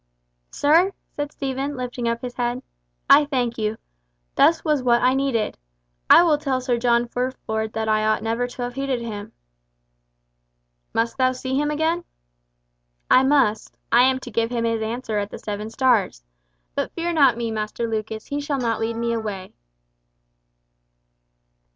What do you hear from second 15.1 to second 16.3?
at the Seven Stars.